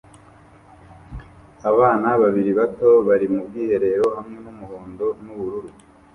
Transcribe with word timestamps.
Abana 1.69 2.07
babiri 2.21 2.51
bato 2.59 2.89
bari 3.07 3.27
mu 3.33 3.39
bwiherero 3.47 4.05
hamwe 4.15 4.37
n'umuhondo 4.43 5.05
n'ubururu 5.23 5.69